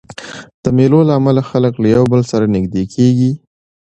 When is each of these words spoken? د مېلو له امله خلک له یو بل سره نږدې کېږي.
د 0.63 0.65
مېلو 0.77 0.99
له 1.07 1.13
امله 1.19 1.41
خلک 1.49 1.73
له 1.81 1.87
یو 1.95 2.03
بل 2.11 2.21
سره 2.31 2.45
نږدې 2.55 2.83
کېږي. 2.93 3.31